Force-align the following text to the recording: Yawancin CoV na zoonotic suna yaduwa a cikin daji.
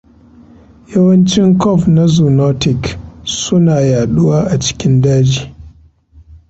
Yawancin 0.91 1.47
CoV 1.61 1.81
na 1.95 2.03
zoonotic 2.13 2.81
suna 3.37 3.75
yaduwa 3.91 4.37
a 4.53 4.59
cikin 4.63 4.93
daji. 5.03 5.43